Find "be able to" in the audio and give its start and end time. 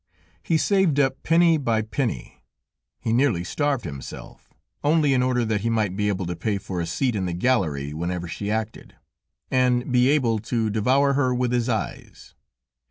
5.95-6.35, 9.91-10.71